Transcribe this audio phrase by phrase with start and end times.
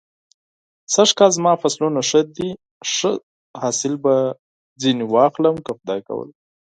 [0.93, 2.49] سږ کال زما فصلونه ښه دی.
[2.93, 3.11] ښه
[3.61, 4.15] حاصل به
[4.81, 6.29] ترې واخلم که خدای کول.